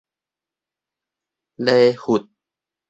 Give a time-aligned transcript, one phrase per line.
[1.57, 2.27] 禮佛